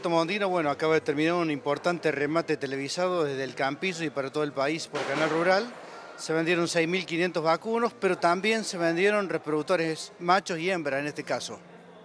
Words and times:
Roberto 0.00 0.16
Mondino, 0.16 0.48
bueno, 0.48 0.70
acaba 0.70 0.94
de 0.94 1.02
terminar 1.02 1.34
un 1.34 1.50
importante 1.50 2.10
remate 2.10 2.56
televisado 2.56 3.24
desde 3.24 3.44
el 3.44 3.54
Campizo 3.54 4.02
y 4.02 4.08
para 4.08 4.32
todo 4.32 4.44
el 4.44 4.52
país 4.52 4.86
por 4.86 5.02
Canal 5.02 5.28
Rural. 5.28 5.70
Se 6.16 6.32
vendieron 6.32 6.64
6.500 6.64 7.42
vacunos, 7.42 7.92
pero 8.00 8.16
también 8.16 8.64
se 8.64 8.78
vendieron 8.78 9.28
reproductores 9.28 10.14
machos 10.18 10.58
y 10.58 10.70
hembras 10.70 11.00
en 11.00 11.08
este 11.08 11.22
caso. 11.22 11.58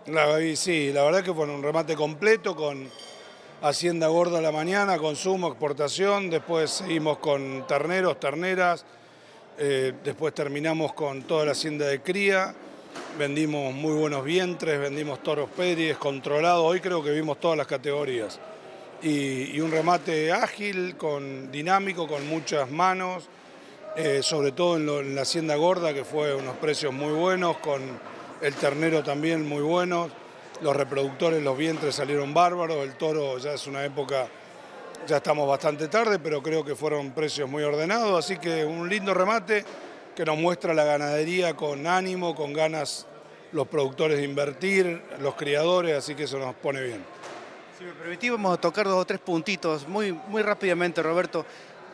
La, 0.07 0.37
sí, 0.57 0.91
la 0.91 1.03
verdad 1.03 1.23
que 1.23 1.33
fue 1.33 1.45
un 1.45 1.63
remate 1.63 1.95
completo 1.95 2.53
con 2.53 2.89
Hacienda 3.61 4.07
Gorda 4.07 4.39
a 4.39 4.41
la 4.41 4.51
mañana, 4.51 4.97
consumo, 4.97 5.47
exportación, 5.47 6.29
después 6.29 6.71
seguimos 6.71 7.19
con 7.19 7.65
terneros, 7.65 8.19
terneras, 8.19 8.83
eh, 9.57 9.93
después 10.03 10.33
terminamos 10.33 10.91
con 10.91 11.23
toda 11.23 11.45
la 11.45 11.53
hacienda 11.53 11.85
de 11.85 12.01
cría, 12.01 12.53
vendimos 13.17 13.73
muy 13.73 13.93
buenos 13.93 14.23
vientres, 14.23 14.79
vendimos 14.79 15.23
toros 15.23 15.49
peries, 15.49 15.97
controlados, 15.97 16.65
hoy 16.65 16.81
creo 16.81 17.01
que 17.01 17.11
vimos 17.11 17.39
todas 17.39 17.57
las 17.57 17.67
categorías. 17.67 18.39
Y, 19.01 19.59
un 19.59 19.71
remate 19.71 20.31
ágil, 20.31 20.95
con, 20.97 21.51
dinámico, 21.51 22.07
con 22.07 22.27
muchas 22.27 22.69
manos, 22.71 23.29
eh, 23.95 24.21
sobre 24.21 24.51
todo 24.51 24.77
en, 24.77 25.15
la 25.15 25.21
hacienda 25.21 25.55
gorda, 25.55 25.93
que 25.93 26.03
fue 26.03 26.35
unos 26.35 26.57
precios 26.57 26.93
muy 26.93 27.13
buenos, 27.13 27.57
con 27.57 27.81
el 28.41 28.53
ternero 28.55 29.03
también 29.03 29.47
muy 29.47 29.61
buenos, 29.61 30.11
los 30.61 30.75
reproductores, 30.75 31.41
los 31.43 31.57
vientres 31.57 31.95
salieron 31.95 32.33
bárbaros, 32.33 32.77
el 32.77 32.95
toro 32.95 33.37
ya 33.37 33.53
es 33.53 33.67
una 33.67 33.85
época, 33.85 34.27
ya 35.07 35.17
estamos 35.17 35.47
bastante 35.47 35.87
tarde, 35.87 36.19
pero 36.19 36.41
creo 36.41 36.65
que 36.65 36.75
fueron 36.75 37.11
precios 37.11 37.49
muy 37.49 37.63
ordenados, 37.63 38.25
así 38.25 38.37
que 38.37 38.65
un 38.65 38.89
lindo 38.89 39.13
remate 39.13 39.63
que 40.15 40.25
nos 40.25 40.37
muestra 40.37 40.73
la 40.73 40.85
ganadería 40.85 41.55
con 41.55 41.85
ánimo, 41.87 42.35
con 42.35 42.53
ganas 42.53 43.05
los 43.51 43.67
productores 43.67 44.17
de 44.17 44.23
invertir, 44.23 45.01
los 45.19 45.35
criadores, 45.35 45.97
así 45.97 46.15
que 46.15 46.23
eso 46.23 46.39
nos 46.39 46.55
pone 46.55 46.81
bien. 46.81 47.03
Si 47.77 47.83
me 47.83 47.91
permitís, 47.91 48.31
vamos 48.31 48.57
a 48.57 48.61
tocar 48.61 48.85
dos 48.85 49.01
o 49.01 49.05
tres 49.05 49.19
puntitos 49.19 49.87
muy, 49.87 50.13
muy 50.13 50.41
rápidamente, 50.41 51.03
Roberto. 51.03 51.45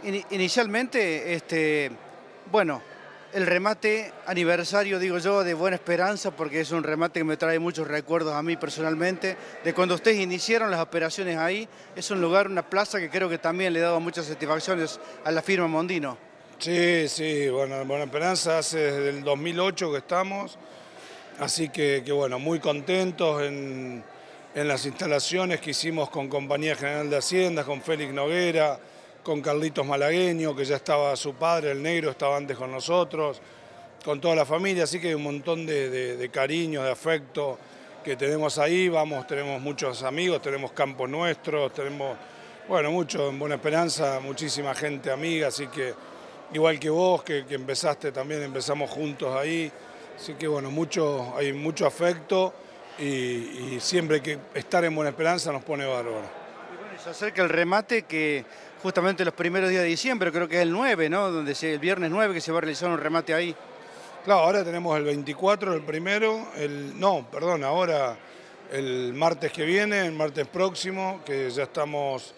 inicialmente, 0.03 1.33
este, 1.33 1.91
bueno, 2.51 2.81
el 3.33 3.47
remate 3.47 4.13
aniversario, 4.25 4.99
digo 4.99 5.17
yo, 5.17 5.43
de 5.43 5.53
Buena 5.53 5.75
Esperanza, 5.75 6.31
porque 6.31 6.61
es 6.61 6.71
un 6.71 6.83
remate 6.83 7.21
que 7.21 7.23
me 7.23 7.37
trae 7.37 7.59
muchos 7.59 7.87
recuerdos 7.87 8.33
a 8.33 8.43
mí 8.43 8.57
personalmente, 8.57 9.37
de 9.63 9.73
cuando 9.73 9.95
ustedes 9.95 10.19
iniciaron 10.19 10.69
las 10.69 10.81
operaciones 10.81 11.37
ahí. 11.37 11.67
Es 11.95 12.11
un 12.11 12.21
lugar, 12.21 12.47
una 12.47 12.69
plaza 12.69 12.99
que 12.99 13.09
creo 13.09 13.29
que 13.29 13.37
también 13.37 13.73
le 13.73 13.79
daba 13.79 13.99
muchas 13.99 14.25
satisfacciones 14.25 14.99
a 15.23 15.31
la 15.31 15.41
firma 15.41 15.67
Mondino. 15.67 16.30
Sí, 16.61 17.07
sí, 17.07 17.49
bueno, 17.49 17.83
Buena 17.85 18.03
Esperanza 18.03 18.59
hace 18.59 18.77
desde 18.77 19.09
el 19.09 19.23
2008 19.23 19.93
que 19.93 19.97
estamos, 19.97 20.59
así 21.39 21.69
que, 21.69 22.03
bueno, 22.11 22.37
muy 22.37 22.59
contentos 22.59 23.41
en, 23.41 24.03
las 24.53 24.85
instalaciones 24.85 25.59
que 25.59 25.71
hicimos 25.71 26.11
con 26.11 26.27
Compañía 26.27 26.75
General 26.75 27.09
de 27.09 27.17
Hacienda, 27.17 27.63
con 27.63 27.81
Félix 27.81 28.13
Noguera, 28.13 28.79
con 29.23 29.41
Carlitos 29.41 29.87
Malagueño, 29.87 30.55
que 30.55 30.63
ya 30.63 30.75
estaba 30.75 31.15
su 31.15 31.33
padre, 31.33 31.71
el 31.71 31.81
negro, 31.81 32.11
estaba 32.11 32.37
antes 32.37 32.55
con 32.55 32.71
nosotros, 32.71 33.41
con 34.05 34.21
toda 34.21 34.35
la 34.35 34.45
familia, 34.45 34.83
así 34.83 35.01
que 35.01 35.07
hay 35.07 35.15
un 35.15 35.23
montón 35.23 35.65
de, 35.65 36.15
de 36.15 36.29
cariño, 36.29 36.83
de 36.83 36.91
afecto 36.91 37.57
que 38.03 38.15
tenemos 38.15 38.59
ahí, 38.59 38.87
vamos, 38.87 39.25
tenemos 39.25 39.59
muchos 39.59 40.03
amigos, 40.03 40.43
tenemos 40.43 40.73
campos 40.73 41.09
nuestros, 41.09 41.73
tenemos, 41.73 42.15
bueno, 42.67 42.91
mucho 42.91 43.29
en 43.29 43.39
Buena 43.39 43.55
Esperanza, 43.55 44.19
muchísima 44.19 44.75
gente 44.75 45.09
amiga, 45.09 45.47
así 45.47 45.65
que 45.65 45.95
igual 46.53 46.79
que 46.79 46.89
vos, 46.89 47.23
que, 47.23 47.45
empezaste 47.49 48.11
también, 48.11 48.41
empezamos 48.43 48.89
juntos 48.89 49.35
ahí. 49.35 49.71
Así 50.15 50.33
que 50.35 50.47
bueno, 50.47 50.69
mucho, 50.69 51.33
hay 51.35 51.53
mucho 51.53 51.85
afecto 51.85 52.53
y, 52.99 53.79
siempre 53.79 54.21
que 54.21 54.37
estar 54.53 54.83
en 54.85 54.93
Buena 54.93 55.09
Esperanza 55.09 55.51
nos 55.51 55.63
pone 55.63 55.85
bárbaro. 55.85 56.21
Y 56.73 56.77
bueno, 56.77 57.01
se 57.03 57.09
acerca 57.09 57.41
el 57.41 57.49
remate 57.49 58.03
que 58.03 58.45
justamente 58.83 59.25
los 59.25 59.33
primeros 59.33 59.69
días 59.69 59.83
de 59.83 59.89
diciembre, 59.89 60.31
creo 60.31 60.47
que 60.47 60.57
es 60.57 60.61
el 60.61 60.71
9, 60.71 61.09
¿no? 61.09 61.31
Donde 61.31 61.55
el 61.61 61.79
viernes 61.79 62.11
9 62.11 62.33
que 62.33 62.41
se 62.41 62.51
va 62.51 62.59
a 62.59 62.61
realizar 62.61 62.89
un 62.89 62.97
remate 62.97 63.33
ahí. 63.33 63.55
Claro, 64.23 64.41
ahora 64.41 64.63
tenemos 64.63 64.95
el 64.97 65.03
24, 65.05 65.73
el 65.73 65.81
primero, 65.81 66.47
el 66.55 66.99
no, 66.99 67.25
perdón, 67.31 67.63
ahora 67.63 68.17
el 68.71 69.13
martes 69.13 69.51
que 69.51 69.65
viene, 69.65 70.05
el 70.05 70.11
martes 70.11 70.47
próximo, 70.47 71.21
que 71.25 71.49
ya 71.49 71.63
estamos, 71.63 72.35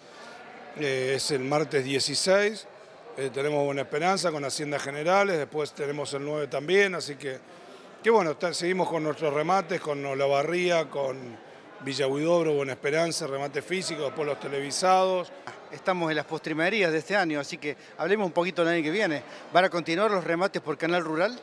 eh, 0.76 1.14
es 1.16 1.30
el 1.30 1.40
martes 1.40 1.84
16 1.84 2.68
eh, 3.16 3.30
tenemos 3.32 3.64
Buena 3.64 3.82
Esperanza 3.82 4.32
con 4.32 4.44
Haciendas 4.44 4.82
Generales, 4.82 5.38
después 5.38 5.72
tenemos 5.72 6.12
el 6.14 6.24
9 6.24 6.48
también, 6.48 6.96
así 6.96 7.14
que, 7.14 7.38
que 8.02 8.10
bueno, 8.10 8.36
seguimos 8.50 8.88
con 8.88 9.04
nuestros 9.04 9.32
remates, 9.32 9.80
con 9.80 10.04
Olavarría, 10.04 10.90
con 10.90 11.36
Villa 11.80 12.08
Huidobro, 12.08 12.54
Buena 12.54 12.72
Esperanza, 12.72 13.28
remate 13.28 13.62
físico, 13.62 14.02
después 14.04 14.26
los 14.26 14.40
televisados. 14.40 15.30
Estamos 15.70 16.10
en 16.10 16.16
las 16.16 16.24
postrimerías 16.24 16.90
de 16.90 16.98
este 16.98 17.14
año, 17.14 17.38
así 17.38 17.58
que 17.58 17.76
hablemos 17.98 18.26
un 18.26 18.32
poquito 18.32 18.64
del 18.64 18.74
año 18.74 18.82
que 18.82 18.90
viene. 18.90 19.22
¿Van 19.52 19.64
a 19.64 19.70
continuar 19.70 20.10
los 20.10 20.24
remates 20.24 20.60
por 20.60 20.76
Canal 20.76 21.04
Rural? 21.04 21.38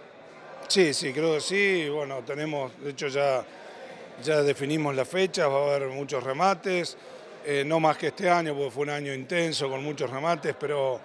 Sí, 0.68 0.94
sí, 0.94 1.14
creo 1.14 1.36
que 1.36 1.42
sí. 1.42 1.88
Bueno, 1.90 2.22
tenemos, 2.26 2.72
de 2.82 2.92
hecho 2.92 3.08
ya, 3.08 3.46
ya 4.22 4.42
definimos 4.42 4.94
las 4.94 5.08
fechas, 5.08 5.48
va 5.48 5.58
a 5.58 5.76
haber 5.76 5.88
muchos 5.90 6.22
remates. 6.22 6.98
Eh, 7.46 7.64
no 7.66 7.80
más 7.80 7.98
que 7.98 8.08
este 8.08 8.30
año, 8.30 8.54
porque 8.54 8.72
fue 8.72 8.84
un 8.84 8.90
año 8.90 9.14
intenso 9.14 9.70
con 9.70 9.84
muchos 9.84 10.10
remates, 10.10 10.56
pero 10.60 11.00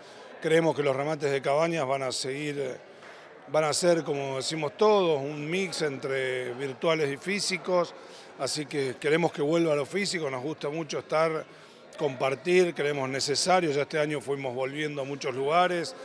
Creemos 0.46 0.76
que 0.76 0.82
los 0.84 0.94
remates 0.94 1.32
de 1.32 1.42
cabañas 1.42 1.84
van 1.88 2.04
a 2.04 2.12
seguir, 2.12 2.56
eh, 2.56 2.76
van 3.48 3.64
a 3.64 3.72
ser, 3.72 4.04
como 4.04 4.36
decimos 4.36 4.76
todos, 4.76 5.20
un 5.20 5.50
mix 5.50 5.82
entre 5.82 6.54
virtuales 6.54 7.12
y 7.12 7.16
físicos, 7.16 7.92
así 8.38 8.64
que 8.64 8.94
queremos 9.00 9.32
que 9.32 9.42
vuelva 9.42 9.72
a 9.72 9.74
lo 9.74 9.84
físico, 9.84 10.30
nos 10.30 10.44
gusta 10.44 10.68
mucho 10.68 11.00
estar, 11.00 11.44
compartir, 11.98 12.76
creemos 12.76 13.08
necesario, 13.08 13.72
ya 13.72 13.82
este 13.82 13.98
año 13.98 14.20
fuimos 14.20 14.54
volviendo 14.54 15.02
a 15.02 15.04
muchos 15.04 15.34
lugares, 15.34 15.96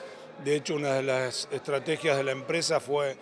de 0.43 0.55
hecho 0.55 0.73
una 0.73 0.95
de 0.95 1.03
las 1.03 1.47
estrategias 1.51 2.17
de 2.17 2.23
la 2.23 2.31
empresa 2.31 2.79
fue 2.79 3.15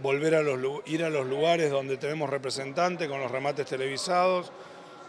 volver 0.00 0.36
a 0.36 0.42
los, 0.42 0.86
ir 0.86 1.02
a 1.02 1.10
los 1.10 1.26
lugares 1.26 1.72
donde 1.72 1.96
tenemos 1.96 2.30
representantes 2.30 3.08
con 3.08 3.18
los 3.18 3.32
remates 3.32 3.66
televisados, 3.66 4.52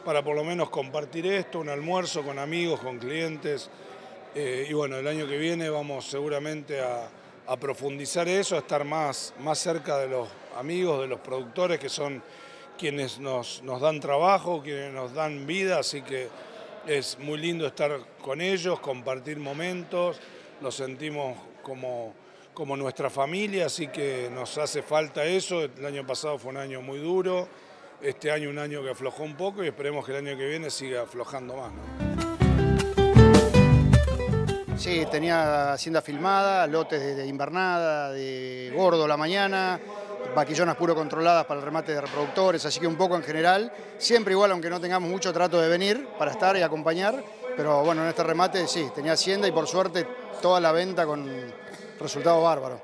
para 0.04 0.24
por 0.24 0.36
lo 0.36 0.44
menos 0.44 0.72
compartir 0.72 1.28
esto, 1.28 1.60
un 1.60 1.70
almuerzo 1.70 2.24
con 2.24 2.40
amigos, 2.40 2.80
con 2.80 2.98
clientes, 2.98 3.70
eh, 4.36 4.66
y 4.68 4.74
bueno, 4.74 4.98
el 4.98 5.08
año 5.08 5.28
que 5.28 5.38
viene 5.38 5.70
vamos 5.70 6.06
seguramente 6.06 6.82
a, 6.82 7.10
profundizar 7.60 8.28
eso, 8.28 8.56
a 8.56 8.60
estar 8.60 8.84
más, 8.84 9.34
más 9.40 9.60
cerca 9.60 9.98
de 10.00 10.08
los 10.08 10.28
amigos, 10.58 11.02
de 11.02 11.08
los 11.08 11.20
productores 11.20 11.78
que 11.78 11.90
son 11.90 12.24
quienes 12.78 13.20
nos, 13.20 13.62
nos 13.62 13.82
dan 13.82 14.00
trabajo, 14.00 14.64
quienes 14.64 14.92
nos 14.92 15.14
dan 15.14 15.46
vida, 15.46 15.78
así 15.78 16.02
que 16.02 16.30
es 16.88 17.20
muy 17.20 17.38
lindo 17.38 17.68
estar 17.68 18.00
con 18.22 18.42
ellos, 18.42 18.80
compartir 18.80 19.38
momentos, 19.38 20.20
nos 20.62 20.76
sentimos 20.76 21.38
como, 21.62 22.14
como 22.54 22.76
nuestra 22.76 23.10
familia, 23.10 23.68
así 23.68 23.88
que 23.88 24.30
nos 24.34 24.58
hace 24.58 24.82
falta 24.82 25.24
eso. 25.26 25.64
El 25.64 25.86
año 25.86 26.08
pasado 26.08 26.40
fue 26.40 26.52
un 26.52 26.58
año 26.58 26.82
muy 26.82 27.00
duro, 27.00 27.48
este 28.02 28.32
año 28.32 28.50
un 28.50 28.58
año 28.58 28.82
que 28.82 28.90
aflojó 28.90 29.24
un 29.24 29.36
poco 29.36 29.64
y 29.64 29.68
esperemos 29.68 30.06
que 30.06 30.12
el 30.18 30.28
año 30.28 30.38
que 30.38 30.48
viene 30.48 30.72
siga 30.72 31.04
aflojando 31.04 31.56
más. 31.56 32.13
Sí, 34.84 35.08
tenía 35.10 35.72
hacienda 35.72 36.02
filmada, 36.02 36.68
lotes 36.68 37.16
de, 37.16 37.26
invernada, 37.26 38.12
de 38.12 38.70
gordo 38.76 39.08
la 39.08 39.16
mañana, 39.16 39.80
vaquillonas 40.36 40.76
puro 40.76 40.94
controladas 40.94 41.46
para 41.46 41.62
el 41.62 41.66
remate 41.66 41.94
de 41.94 42.02
reproductores, 42.02 42.66
así 42.66 42.82
que 42.82 42.88
un 42.88 42.98
poco 42.98 43.16
en 43.16 43.24
general, 43.24 43.72
siempre 43.98 44.34
igual 44.34 44.52
aunque 44.52 44.70
no 44.70 44.82
tengamos 44.82 45.10
mucho 45.10 45.32
trato 45.32 45.62
de 45.62 45.70
venir 45.70 46.06
para 46.20 46.32
estar 46.32 46.58
y 46.58 46.62
acompañar, 46.64 47.24
pero 47.56 47.82
bueno, 47.86 48.04
en 48.04 48.10
este 48.10 48.24
remate 48.24 48.68
sí, 48.68 48.90
tenía 48.94 49.14
hacienda 49.14 49.48
y 49.48 49.54
por 49.54 49.68
suerte 49.68 50.06
toda 50.42 50.60
la 50.60 50.74
venta 50.74 51.06
con 51.06 51.32
resultado 51.98 52.42
bárbaro. 52.42 52.82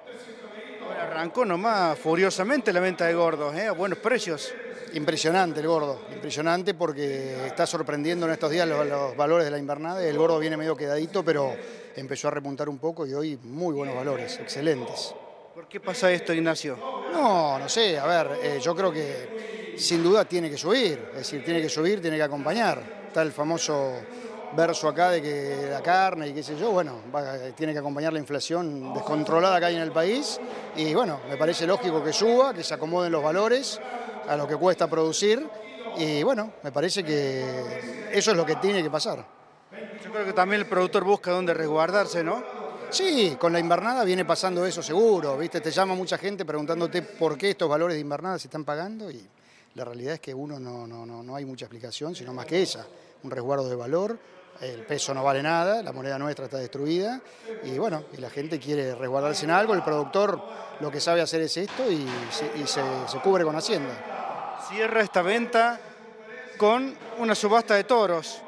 arrancó 1.01 1.43
nomás 1.43 1.99
furiosamente 1.99 2.71
la 2.71 2.79
venta 2.79 3.07
de 3.07 3.13
gordos, 3.13 3.53
¿eh? 3.55 3.67
a 3.67 3.73
buenos 3.73 3.99
precios. 3.99 4.53
Impresionante 4.93 5.59
el 5.59 5.67
gordo, 5.67 6.01
impresionante 6.11 6.73
porque 6.73 7.45
está 7.45 7.67
sorprendiendo 7.67 8.25
en 8.25 8.33
estos 8.33 8.49
días 8.49 8.67
los, 8.67 9.15
valores 9.15 9.45
de 9.45 9.51
la 9.51 9.59
invernada. 9.59 10.03
El 10.03 10.17
gordo 10.17 10.39
viene 10.39 10.57
medio 10.57 10.75
quedadito, 10.75 11.23
pero 11.23 11.55
empezó 11.95 12.27
a 12.27 12.31
repuntar 12.31 12.69
un 12.69 12.79
poco 12.79 13.05
y 13.05 13.13
hoy 13.13 13.37
muy 13.43 13.73
buenos 13.73 13.95
valores, 13.95 14.39
excelentes. 14.39 15.13
¿Por 15.53 15.67
qué 15.67 15.79
pasa 15.79 16.11
esto, 16.11 16.33
Ignacio? 16.33 16.77
No, 17.11 17.59
no 17.59 17.69
sé, 17.69 17.99
a 17.99 18.05
ver, 18.07 18.39
eh, 18.41 18.59
yo 18.61 18.75
creo 18.75 18.91
que 18.91 19.75
sin 19.77 20.01
duda 20.01 20.25
tiene 20.25 20.49
que 20.49 20.57
subir, 20.57 21.09
es 21.11 21.17
decir, 21.17 21.43
tiene 21.43 21.61
que 21.61 21.69
subir, 21.69 22.01
tiene 22.01 22.17
que 22.17 22.23
acompañar. 22.23 22.81
Está 23.07 23.21
el 23.21 23.31
famoso 23.31 23.93
verso 24.55 24.87
acá 24.87 25.11
de 25.11 25.21
que 25.21 25.67
la 25.69 25.81
carne 25.81 26.29
y 26.29 26.33
qué 26.33 26.41
sé 26.41 26.57
yo, 26.57 26.71
bueno, 26.71 27.01
tiene 27.55 27.73
que 27.73 27.79
acompañar 27.79 28.13
la 28.13 28.19
inflación 28.19 28.93
descontrolada 28.93 29.59
que 29.59 29.65
hay 29.65 29.75
en 29.75 29.81
el 29.81 29.91
país 29.91 30.39
y 30.75 30.93
bueno, 30.93 31.19
me 31.29 31.37
parece 31.37 31.67
lógico 31.67 32.03
que 32.03 32.13
suba, 32.13 32.53
que 32.53 32.63
se 32.63 32.73
acomoden 32.73 33.11
los 33.11 33.23
valores 33.23 33.79
a 34.29 34.37
lo 34.37 34.47
que 34.47 34.55
cuesta 34.55 34.87
producir 34.87 35.45
y 35.97 36.23
bueno, 36.23 36.53
me 36.63 36.71
parece 36.71 37.03
que 37.03 38.09
eso 38.13 38.31
es 38.31 38.37
lo 38.37 38.45
que 38.45 38.55
tiene 38.57 38.83
que 38.83 38.89
pasar. 38.89 39.25
Yo 40.03 40.11
creo 40.11 40.25
que 40.25 40.33
también 40.33 40.61
el 40.61 40.67
productor 40.67 41.03
busca 41.03 41.31
dónde 41.31 41.53
resguardarse, 41.53 42.23
¿no? 42.23 42.43
Sí, 42.91 43.35
con 43.39 43.53
la 43.53 43.59
invernada 43.59 44.03
viene 44.03 44.25
pasando 44.25 44.65
eso 44.65 44.81
seguro, 44.81 45.37
¿viste? 45.37 45.61
Te 45.61 45.71
llama 45.71 45.93
mucha 45.95 46.17
gente 46.17 46.45
preguntándote 46.45 47.01
por 47.01 47.37
qué 47.37 47.51
estos 47.51 47.69
valores 47.69 47.95
de 47.95 48.01
invernada 48.01 48.39
se 48.39 48.47
están 48.47 48.63
pagando 48.63 49.11
y 49.11 49.27
la 49.75 49.83
realidad 49.85 50.15
es 50.15 50.19
que 50.19 50.33
uno 50.33 50.59
no, 50.59 50.87
no, 50.87 51.05
no, 51.05 51.21
no 51.21 51.35
hay 51.35 51.45
mucha 51.45 51.65
explicación, 51.65 52.15
sino 52.15 52.33
más 52.33 52.45
que 52.45 52.61
esa. 52.61 52.85
un 53.23 53.31
resguardo 53.31 53.67
de 53.67 53.75
valor, 53.75 54.17
el 54.61 54.81
peso 54.83 55.13
no 55.13 55.23
vale 55.23 55.41
nada, 55.41 55.81
la 55.81 55.91
moneda 55.91 56.17
nuestra 56.19 56.45
está 56.45 56.57
destruida 56.57 57.21
y 57.63 57.77
bueno, 57.77 58.03
y 58.13 58.17
la 58.17 58.29
gente 58.29 58.59
quiere 58.59 58.93
resguardarse 58.95 59.45
en 59.45 59.51
algo, 59.51 59.73
el 59.73 59.83
productor 59.83 60.41
lo 60.79 60.91
que 60.91 60.99
sabe 60.99 61.21
hacer 61.21 61.41
es 61.41 61.57
esto 61.57 61.89
y, 61.91 62.07
se, 62.65 62.81
cubre 63.19 63.43
con 63.43 63.55
Hacienda. 63.55 64.57
Cierra 64.69 65.01
esta 65.01 65.21
venta 65.21 65.79
con 66.57 66.95
una 67.17 67.35
subasta 67.35 67.75
de 67.75 67.83
toros. 67.83 68.41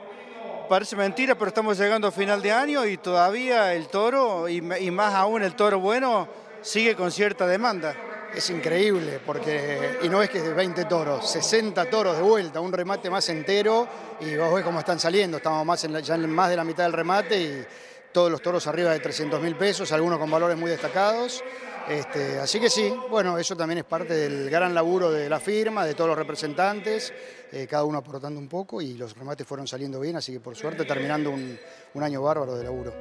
Parece 0.70 0.96
mentira, 0.96 1.36
pero 1.36 1.50
estamos 1.50 1.78
llegando 1.78 2.08
a 2.08 2.12
final 2.12 2.42
de 2.42 2.52
año 2.52 2.86
y 2.86 2.98
todavía 2.98 3.74
el 3.74 3.88
toro, 3.88 4.48
y 4.48 4.62
más 4.62 5.14
aún 5.14 5.44
el 5.44 5.56
toro 5.56 5.80
bueno, 5.80 6.28
sigue 6.62 6.96
con 6.96 7.12
cierta 7.12 7.48
demanda 7.48 7.96
es 8.36 8.50
increíble, 8.50 9.20
porque, 9.26 10.00
y 10.04 10.10
no 10.10 10.22
es 10.22 10.30
que 10.30 10.40
es 10.40 10.44
de 10.44 10.54
20 10.54 10.86
toros, 10.86 11.30
60 11.32 11.90
toros 11.90 12.16
de 12.18 12.24
vuelta, 12.24 12.60
un 12.60 12.72
remate 12.72 13.10
más 13.10 13.28
entero, 13.30 13.88
y 14.20 14.36
vos 14.36 14.54
ves 14.54 14.64
cómo 14.64 14.80
están 14.80 15.00
saliendo, 15.00 15.38
estamos 15.38 15.66
más 15.66 15.82
ya 15.82 16.16
en 16.16 16.30
más 16.30 16.50
de 16.50 16.56
la 16.56 16.64
mitad 16.64 16.84
del 16.84 16.94
remate 16.94 17.42
y 17.42 17.66
todos 18.12 18.32
los 18.32 18.42
toros 18.42 18.66
arriba 18.68 18.92
de 18.92 19.00
300 19.00 19.42
mil 19.42 19.56
pesos, 19.56 19.92
algunos 19.92 20.20
con 20.20 20.30
valores 20.30 20.58
muy 20.58 20.70
destacados. 20.70 21.44
Este, 21.90 22.38
así 22.38 22.60
que 22.60 22.70
sí, 22.70 22.94
bueno, 23.10 23.38
eso 23.38 23.56
también 23.56 23.80
es 23.80 23.86
parte 23.86 24.14
del 24.14 24.50
gran 24.50 24.74
laburo 24.74 25.12
de 25.12 25.28
la 25.28 25.40
firma, 25.40 25.84
de 25.84 25.96
todos 25.96 26.10
los 26.10 26.18
representantes, 26.18 27.12
eh, 27.52 27.68
cada 27.68 27.84
uno 27.84 27.98
aportando 27.98 28.40
un 28.40 28.48
poco 28.48 28.82
y 28.82 28.94
los 28.94 29.18
remates 29.18 29.48
fueron 29.48 29.68
saliendo 29.68 30.00
bien, 30.00 30.16
así 30.16 30.32
que 30.32 30.40
por 30.40 30.56
suerte 30.56 30.86
terminando 30.86 31.32
un 31.32 32.04
año 32.04 32.22
bárbaro 32.22 32.56
de 32.56 32.64
laburo. 32.64 32.94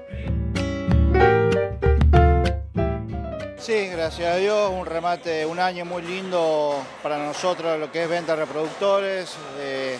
Sí, 3.60 3.88
gracias 3.88 4.34
a 4.34 4.36
Dios, 4.38 4.72
un 4.72 4.86
remate, 4.86 5.44
un 5.44 5.58
año 5.58 5.84
muy 5.84 6.00
lindo 6.00 6.82
para 7.02 7.18
nosotros, 7.18 7.78
lo 7.78 7.92
que 7.92 8.04
es 8.04 8.08
venta 8.08 8.34
de 8.34 8.46
reproductores, 8.46 9.34
eh, 9.58 9.98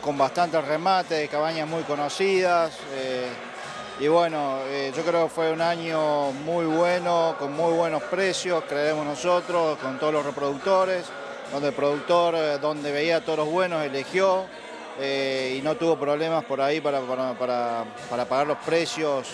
con 0.00 0.16
bastantes 0.16 0.64
remates, 0.64 1.28
cabañas 1.28 1.68
muy 1.68 1.82
conocidas. 1.82 2.78
Eh, 2.94 3.26
y 3.98 4.06
bueno, 4.06 4.60
eh, 4.68 4.92
yo 4.96 5.02
creo 5.02 5.24
que 5.24 5.30
fue 5.30 5.50
un 5.50 5.60
año 5.60 6.30
muy 6.30 6.64
bueno, 6.64 7.34
con 7.40 7.52
muy 7.54 7.72
buenos 7.72 8.04
precios, 8.04 8.62
creemos 8.68 9.04
nosotros, 9.04 9.76
con 9.78 9.98
todos 9.98 10.12
los 10.12 10.24
reproductores, 10.24 11.06
donde 11.52 11.68
el 11.68 11.74
productor, 11.74 12.60
donde 12.60 12.92
veía 12.92 13.20
todos 13.24 13.40
los 13.40 13.48
buenos, 13.50 13.84
eligió 13.84 14.44
y 15.02 15.60
no 15.62 15.74
tuvo 15.74 15.98
problemas 15.98 16.44
por 16.44 16.60
ahí 16.60 16.80
para, 16.80 17.00
para 17.00 18.24
pagar 18.28 18.46
los 18.46 18.58
precios 18.58 19.26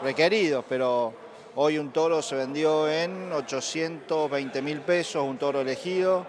requeridos, 0.00 0.64
pero 0.68 1.29
Hoy 1.56 1.78
un 1.78 1.90
toro 1.90 2.22
se 2.22 2.36
vendió 2.36 2.88
en 2.88 3.32
820 3.32 4.62
mil 4.62 4.82
pesos, 4.82 5.24
un 5.24 5.36
toro 5.36 5.62
elegido, 5.62 6.24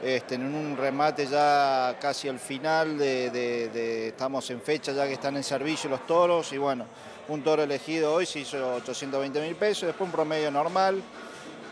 este, 0.00 0.36
en 0.36 0.54
un 0.54 0.76
remate 0.76 1.26
ya 1.26 1.96
casi 2.00 2.28
al 2.28 2.38
final, 2.38 2.96
de, 2.96 4.06
estamos 4.06 4.48
en 4.50 4.60
fecha 4.60 4.92
ya 4.92 5.08
que 5.08 5.14
están 5.14 5.36
en 5.36 5.42
servicio 5.42 5.90
los 5.90 6.06
toros 6.06 6.52
y 6.52 6.58
bueno, 6.58 6.86
un 7.26 7.42
toro 7.42 7.64
elegido 7.64 8.14
hoy 8.14 8.26
se 8.26 8.40
hizo 8.40 8.76
820 8.76 9.40
mil 9.40 9.56
pesos, 9.56 9.88
después 9.88 10.06
un 10.06 10.12
promedio 10.12 10.52
normal, 10.52 11.02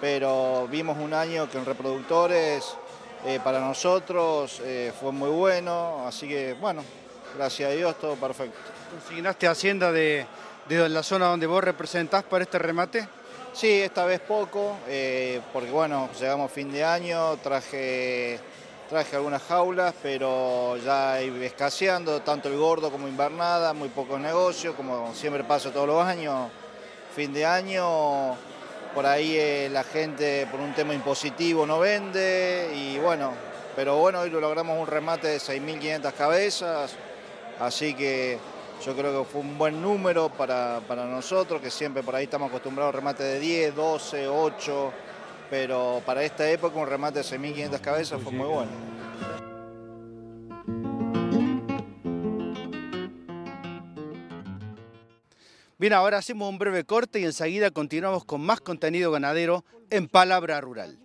pero 0.00 0.66
vimos 0.66 0.98
un 0.98 1.14
año 1.14 1.48
que 1.48 1.58
en 1.58 1.64
reproductores 1.64 2.76
eh, 3.24 3.38
para 3.44 3.60
nosotros 3.60 4.60
eh, 4.64 4.92
fue 5.00 5.12
muy 5.12 5.30
bueno, 5.30 6.04
así 6.04 6.26
que 6.26 6.54
bueno, 6.54 6.82
gracias 7.36 7.70
a 7.70 7.74
Dios 7.74 7.94
todo 8.00 8.16
perfecto. 8.16 8.58
¿Consignaste 8.90 9.46
Hacienda 9.46 9.92
de 9.92 10.26
de 10.68 10.88
la 10.88 11.02
zona 11.02 11.26
donde 11.26 11.46
vos 11.46 11.62
representás 11.62 12.22
para 12.22 12.44
este 12.44 12.58
remate? 12.58 13.08
Sí, 13.52 13.82
esta 13.82 14.06
vez 14.06 14.20
poco, 14.20 14.76
eh, 14.88 15.40
porque 15.52 15.70
bueno, 15.70 16.08
llegamos 16.18 16.50
fin 16.50 16.72
de 16.72 16.82
año, 16.84 17.36
traje, 17.36 18.40
traje 18.88 19.16
algunas 19.16 19.42
jaulas, 19.42 19.94
pero 20.02 20.78
ya 20.78 21.20
escaseando, 21.20 22.22
tanto 22.22 22.48
el 22.48 22.56
gordo 22.56 22.90
como 22.90 23.08
invernada, 23.08 23.74
muy 23.74 23.90
pocos 23.90 24.18
negocios, 24.18 24.74
como 24.74 25.14
siempre 25.14 25.44
pasa 25.44 25.70
todos 25.70 25.86
los 25.86 26.02
años, 26.02 26.50
fin 27.14 27.34
de 27.34 27.44
año, 27.44 28.34
por 28.94 29.04
ahí 29.04 29.36
eh, 29.36 29.68
la 29.70 29.84
gente 29.84 30.46
por 30.50 30.60
un 30.60 30.72
tema 30.74 30.94
impositivo 30.94 31.66
no 31.66 31.78
vende, 31.78 32.70
y 32.74 32.98
bueno, 32.98 33.32
pero 33.76 33.98
bueno, 33.98 34.20
hoy 34.20 34.30
lo 34.30 34.40
logramos 34.40 34.78
un 34.78 34.86
remate 34.86 35.28
de 35.28 35.36
6.500 35.38 36.12
cabezas, 36.14 36.94
así 37.60 37.92
que 37.92 38.38
yo 38.84 38.96
creo 38.96 39.22
que 39.22 39.30
fue 39.30 39.40
un 39.40 39.56
buen 39.56 39.80
número 39.80 40.28
para, 40.28 40.80
nosotros, 41.06 41.60
que 41.60 41.70
siempre 41.70 42.02
por 42.02 42.16
ahí 42.16 42.24
estamos 42.24 42.48
acostumbrados 42.48 42.92
a 42.92 42.96
remate 42.96 43.22
de 43.22 43.38
10, 43.38 43.76
12, 43.76 44.28
8, 44.28 44.92
pero 45.48 46.02
para 46.04 46.24
esta 46.24 46.50
época 46.50 46.78
un 46.78 46.88
remate 46.88 47.20
de 47.20 47.24
6.500 47.24 47.80
cabezas 47.80 48.20
fue 48.20 48.32
muy 48.32 48.46
bueno. 48.46 48.70
Bien, 55.78 55.92
ahora 55.92 56.18
hacemos 56.18 56.48
un 56.48 56.58
breve 56.58 56.84
corte 56.84 57.20
y 57.20 57.24
enseguida 57.24 57.70
continuamos 57.70 58.24
con 58.24 58.40
más 58.40 58.60
contenido 58.60 59.10
ganadero 59.10 59.64
en 59.90 60.08
Palabra 60.08 60.60
Rural. 60.60 60.98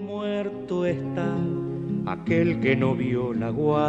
muerto 0.00 0.86
está 0.86 1.34
aquel 2.06 2.60
que 2.60 2.76
no 2.76 2.94
vio 2.94 3.34
la 3.34 3.50
guada. 3.50 3.88